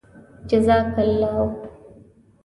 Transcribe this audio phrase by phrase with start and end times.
[0.51, 1.69] جزاك اللهُ